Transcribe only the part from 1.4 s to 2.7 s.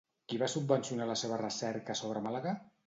recerca sobre Màlaga?